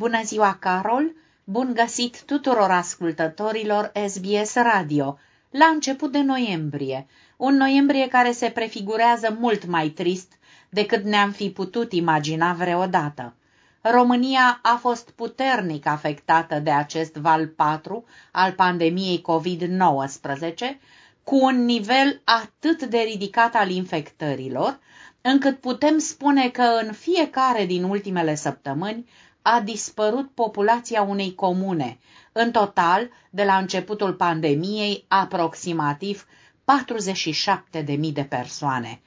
[0.00, 1.12] Bună ziua, Carol!
[1.44, 5.18] Bun găsit tuturor ascultătorilor SBS Radio!
[5.50, 10.32] La început de noiembrie, un noiembrie care se prefigurează mult mai trist
[10.68, 13.34] decât ne-am fi putut imagina vreodată.
[13.80, 20.78] România a fost puternic afectată de acest val 4 al pandemiei COVID-19,
[21.24, 24.78] cu un nivel atât de ridicat al infectărilor,
[25.20, 29.06] încât putem spune că în fiecare din ultimele săptămăni
[29.42, 31.98] a dispărut populația unei comune,
[32.32, 36.26] în total, de la începutul pandemiei, aproximativ
[37.82, 39.00] 47.000 de persoane.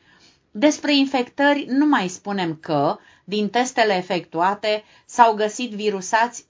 [0.52, 6.48] Despre infectări nu mai spunem că, din testele efectuate, s-au găsit virusați 1.700.000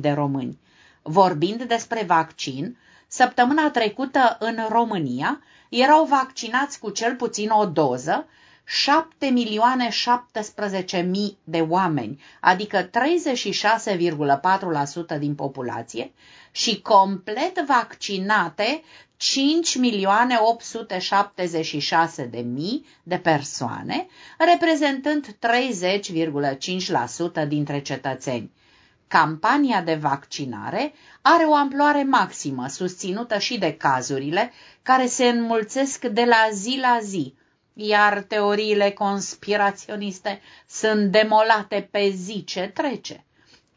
[0.00, 0.58] de români.
[1.02, 8.26] Vorbind despre vaccin, săptămâna trecută în România erau vaccinați cu cel puțin o doză
[8.64, 12.90] 7 milioane 17 mii de oameni, adică
[15.14, 16.12] 36,4% din populație,
[16.50, 18.82] și complet vaccinate
[19.16, 24.06] 5 milioane 876 de mii de persoane,
[24.38, 25.26] reprezentând
[27.42, 28.50] 30,5% dintre cetățeni.
[29.08, 36.24] Campania de vaccinare are o amploare maximă, susținută și de cazurile care se înmulțesc de
[36.24, 37.34] la zi la zi,
[37.74, 43.24] iar teoriile conspiraționiste sunt demolate pe zi ce trece.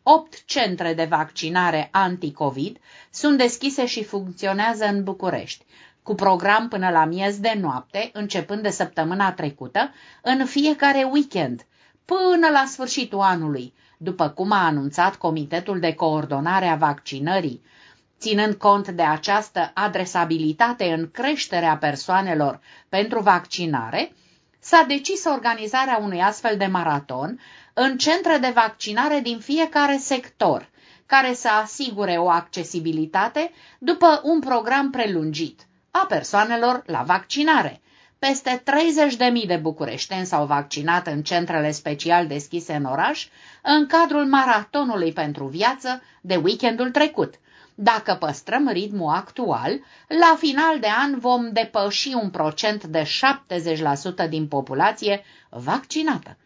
[0.03, 2.77] Opt centre de vaccinare anti-COVID
[3.11, 5.65] sunt deschise și funcționează în București,
[6.03, 11.65] cu program până la miez de noapte, începând de săptămâna trecută, în fiecare weekend,
[12.05, 17.61] până la sfârșitul anului, după cum a anunțat Comitetul de Coordonare a Vaccinării,
[18.19, 24.13] Ținând cont de această adresabilitate în creșterea persoanelor pentru vaccinare,
[24.59, 27.39] s-a decis organizarea unui astfel de maraton
[27.73, 30.69] în centre de vaccinare din fiecare sector,
[31.05, 35.61] care să asigure o accesibilitate după un program prelungit
[35.91, 37.81] a persoanelor la vaccinare.
[38.19, 38.63] Peste
[39.41, 43.27] 30.000 de bucureșteni s-au vaccinat în centrele special deschise în oraș
[43.61, 47.33] în cadrul maratonului pentru viață de weekendul trecut–
[47.75, 53.03] dacă păstrăm ritmul actual, la final de an vom depăși un procent de
[54.25, 56.37] 70% din populație vaccinată.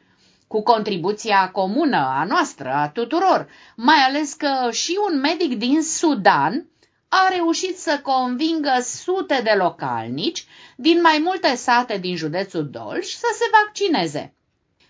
[0.47, 6.65] Cu contribuția comună a noastră, a tuturor, mai ales că și un medic din Sudan
[7.07, 10.45] a reușit să convingă sute de localnici
[10.75, 14.33] din mai multe sate din județul Dolj să se vaccineze.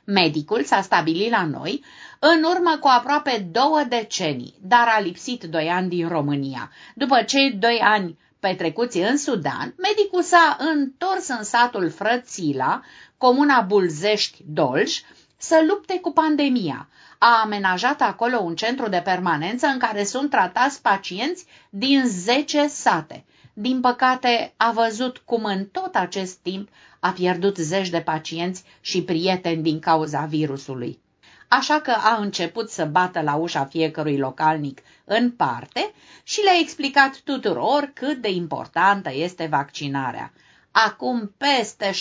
[0.03, 1.83] Medicul s-a stabilit la noi
[2.19, 6.71] în urmă cu aproape două decenii, dar a lipsit doi ani din România.
[6.95, 12.81] După cei doi ani petrecuți în Sudan, medicul s-a întors în satul Frățila,
[13.17, 15.01] comuna Bulzești-Dolj,
[15.37, 16.89] să lupte cu pandemia.
[17.17, 23.25] A amenajat acolo un centru de permanență în care sunt tratați pacienți din 10 sate.
[23.53, 26.69] Din păcate, a văzut cum în tot acest timp
[26.99, 30.99] a pierdut zeci de pacienți și prieteni din cauza virusului
[31.49, 35.91] așa că a început să bată la ușa fiecărui localnic în parte
[36.23, 40.33] și le-a explicat tuturor cât de importantă este vaccinarea.
[40.71, 41.91] Acum peste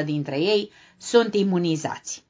[0.00, 2.26] 70% dintre ei sunt imunizați.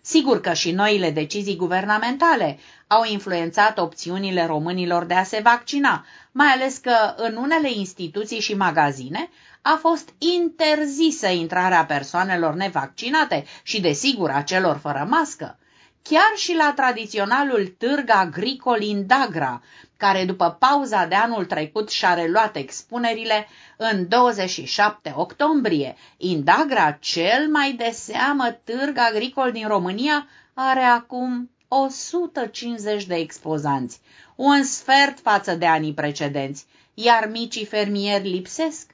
[0.00, 6.46] Sigur că și noile decizii guvernamentale au influențat opțiunile românilor de a se vaccina, mai
[6.46, 9.28] ales că în unele instituții și magazine
[9.62, 15.58] a fost interzisă intrarea persoanelor nevaccinate și, desigur, a celor fără mască.
[16.02, 19.62] Chiar și la tradiționalul târg agricol Indagra,
[19.96, 25.96] care după pauza de anul trecut și-a reluat expunerile în 27 octombrie.
[26.16, 34.00] Indagra, cel mai de seamă târg agricol din România, are acum 150 de expozanți,
[34.36, 38.90] un sfert față de anii precedenți, iar micii fermieri lipsesc.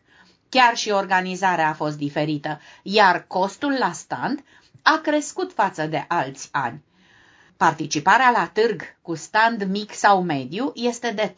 [0.49, 4.45] Chiar și organizarea a fost diferită, iar costul la stand
[4.83, 6.83] a crescut față de alți ani.
[7.57, 11.35] Participarea la târg cu stand mic sau mediu este de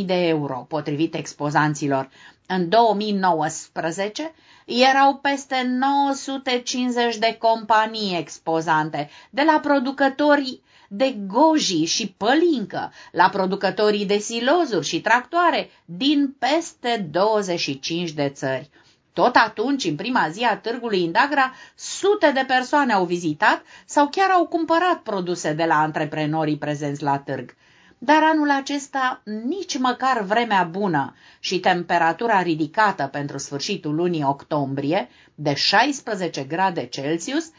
[0.00, 2.08] 3500-4000 de euro, potrivit expozanților.
[2.46, 4.32] În 2019
[4.64, 14.06] erau peste 950 de companii expozante, de la producătorii de goji și pălincă, la producătorii
[14.06, 18.70] de silozuri și tractoare din peste 25 de țări.
[19.12, 24.30] Tot atunci, în prima zi a târgului Indagra, sute de persoane au vizitat sau chiar
[24.30, 27.54] au cumpărat produse de la antreprenorii prezenți la târg.
[27.98, 35.54] Dar anul acesta nici măcar vremea bună și temperatura ridicată pentru sfârșitul lunii octombrie, de
[35.54, 37.50] 16 grade Celsius,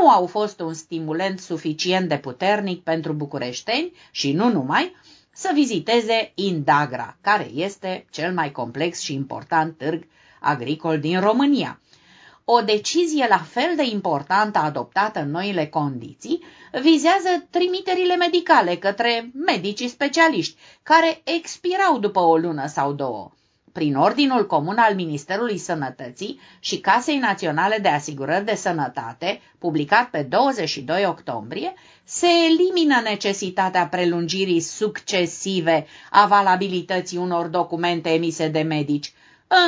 [0.00, 4.94] nu au fost un stimulent suficient de puternic pentru bucureșteni și nu numai,
[5.32, 10.06] să viziteze Indagra, care este cel mai complex și important târg
[10.40, 11.80] agricol din România.
[12.44, 16.42] O decizie la fel de importantă adoptată în noile condiții
[16.82, 23.30] vizează trimiterile medicale către medicii specialiști, care expirau după o lună sau două.
[23.72, 30.22] Prin ordinul comun al Ministerului Sănătății și Casei Naționale de Asigurări de Sănătate, publicat pe
[30.22, 31.74] 22 octombrie,
[32.04, 39.12] se elimină necesitatea prelungirii succesive a valabilității unor documente emise de medici,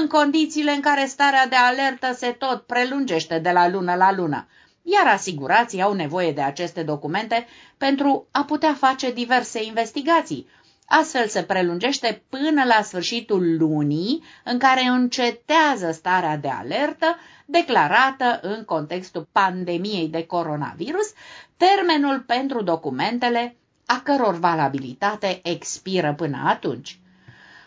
[0.00, 4.46] în condițiile în care starea de alertă se tot prelungește de la lună la lună,
[4.82, 7.46] iar asigurații au nevoie de aceste documente
[7.78, 10.46] pentru a putea face diverse investigații.
[10.86, 17.16] Astfel se prelungește până la sfârșitul lunii în care încetează starea de alertă
[17.46, 21.12] declarată în contextul pandemiei de coronavirus,
[21.56, 26.98] termenul pentru documentele a căror valabilitate expiră până atunci.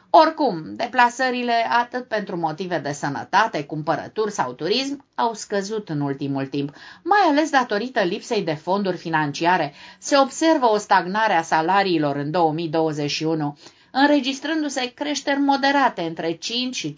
[0.10, 6.76] Oricum, deplasările, atât pentru motive de sănătate, cumpărături sau turism, au scăzut în ultimul timp,
[7.04, 9.74] mai ales datorită lipsei de fonduri financiare.
[10.00, 13.58] Se observă o stagnare a salariilor în 2021,
[13.92, 16.98] înregistrându-se creșteri moderate între 5 și 15%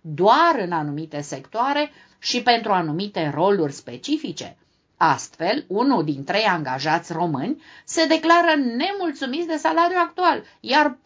[0.00, 4.56] doar în anumite sectoare și pentru anumite roluri specifice.
[4.96, 10.98] Astfel, unul din trei angajați români se declară nemulțumiți de salariul actual, iar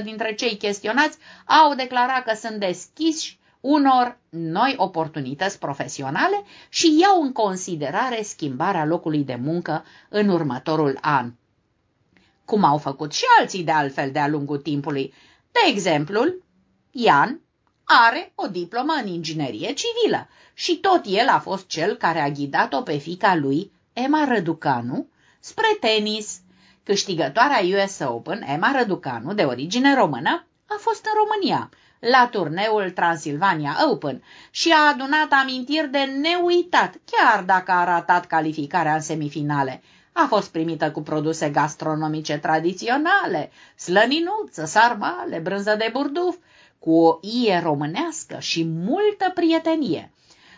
[0.00, 7.22] 40% dintre cei chestionați au declarat că sunt deschiși unor noi oportunități profesionale și iau
[7.22, 11.32] în considerare schimbarea locului de muncă în următorul an.
[12.44, 15.14] Cum au făcut și alții de altfel de-a lungul timpului.
[15.52, 16.34] De exemplu,
[16.90, 17.40] Ian
[17.92, 22.80] are o diplomă în inginerie civilă și tot el a fost cel care a ghidat-o
[22.82, 25.06] pe fica lui, Emma Răducanu,
[25.40, 26.40] spre tenis.
[26.82, 33.76] Câștigătoarea US Open, Emma Răducanu, de origine română, a fost în România, la turneul Transilvania
[33.90, 39.82] Open și a adunat amintiri de neuitat, chiar dacă a ratat calificarea în semifinale.
[40.12, 46.36] A fost primită cu produse gastronomice tradiționale, slăninuță, sarmale, brânză de burduf,
[46.80, 50.12] cu o ie românească și multă prietenie.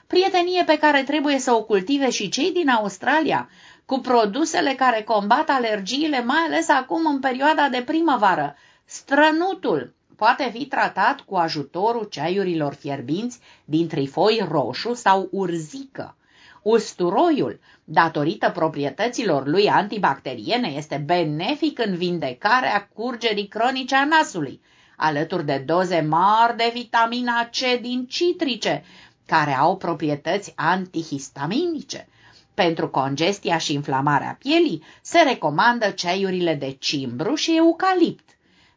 [0.07, 3.49] Prietenie pe care trebuie să o cultive și cei din Australia,
[3.87, 8.57] cu produsele care combat alergiile, mai ales acum în perioada de primăvară.
[8.85, 16.17] Strănutul poate fi tratat cu ajutorul ceaiurilor fierbinți din trifoi roșu sau urzică.
[16.63, 24.61] Usturoiul, datorită proprietăților lui antibacteriene, este benefic în vindecarea curgerii cronice a nasului
[24.97, 28.85] alături de doze mari de vitamina C din citrice,
[29.27, 32.09] care au proprietăți antihistaminice.
[32.55, 38.29] Pentru congestia și inflamarea pielii se recomandă ceaiurile de cimbru și eucalipt.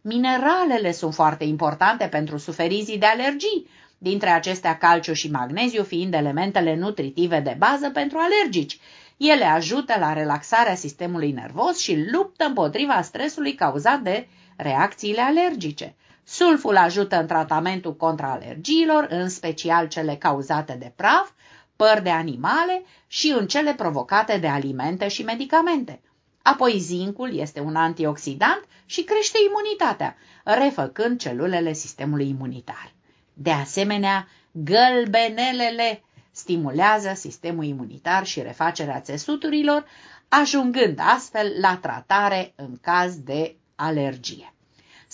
[0.02, 3.68] Mineralele sunt foarte importante pentru suferizii de alergii,
[3.98, 8.80] dintre acestea calciu și magneziu fiind elementele nutritive de bază pentru alergici.
[9.18, 15.96] Ele ajută la relaxarea sistemului nervos și luptă împotriva stresului cauzat de reacțiile alergice.
[16.28, 21.30] Sulful ajută în tratamentul contra alergiilor, în special cele cauzate de praf,
[21.76, 26.02] păr de animale și în cele provocate de alimente și medicamente.
[26.42, 32.94] Apoi zincul este un antioxidant și crește imunitatea, refăcând celulele sistemului imunitar.
[33.34, 39.86] De asemenea, gălbenelele stimulează sistemul imunitar și refacerea țesuturilor,
[40.30, 44.55] ajungând astfel la tratare în caz de alergie.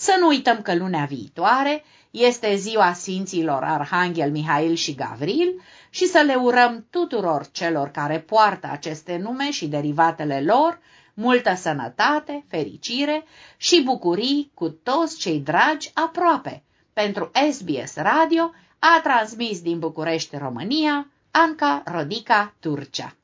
[0.02, 6.18] Să nu uităm că lunea viitoare este ziua Sfinților Arhanghel Mihail și Gavril și să
[6.18, 10.80] le urăm tuturor celor care poartă aceste nume și derivatele lor
[11.14, 13.24] multă sănătate, fericire
[13.56, 16.62] și bucurii cu toți cei dragi aproape.
[16.92, 23.16] Pentru SBS Radio a transmis din București, România, Anca Rodica Turcea.